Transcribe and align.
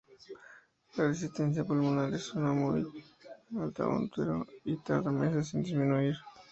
La 0.95 1.09
resistencia 1.09 1.63
pulmonar 1.63 2.11
es 2.11 2.33
muy 2.33 2.87
alta 3.59 3.83
in 3.83 4.03
útero, 4.05 4.47
y 4.63 4.77
tarda 4.77 5.11
meses 5.11 5.53
en 5.53 5.61
disminuir. 5.61 6.15